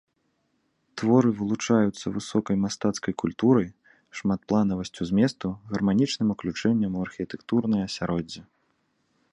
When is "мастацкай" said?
2.63-3.13